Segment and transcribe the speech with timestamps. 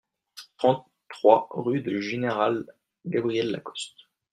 [0.57, 2.65] trente-trois rue du Général
[3.05, 4.07] Gabriel Lacoste